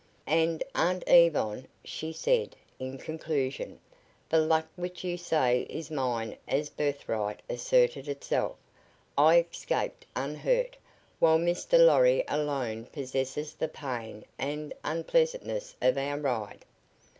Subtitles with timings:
[0.25, 3.79] "And, Aunt Yvonne," she said, in conclusion,
[4.29, 8.55] "the luck which you say is mine as birthright asserted itself.
[9.15, 10.75] I escaped unhurt,
[11.19, 11.77] while Mr.
[11.77, 16.65] Lorry alone possesses the pain and unpleasantness of our ride."